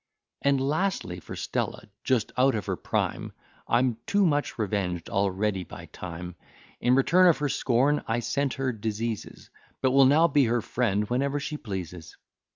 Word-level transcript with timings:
And, 0.41 0.59
lastly, 0.59 1.19
for 1.19 1.35
Stella, 1.35 1.83
just 2.03 2.31
out 2.35 2.55
of 2.55 2.65
her 2.65 2.75
prime, 2.75 3.33
I'm 3.67 3.97
too 4.07 4.25
much 4.25 4.57
revenged 4.57 5.11
already 5.11 5.63
by 5.63 5.85
Time, 5.93 6.33
In 6.79 6.95
return 6.95 7.27
of 7.27 7.37
her 7.37 7.49
scorn, 7.49 8.03
I 8.07 8.21
sent 8.21 8.55
her 8.55 8.71
diseases, 8.71 9.51
But 9.79 9.91
will 9.91 10.05
now 10.05 10.27
be 10.27 10.45
her 10.45 10.63
friend 10.63 11.07
whenever 11.07 11.39
she 11.39 11.55
pleases. 11.55 12.17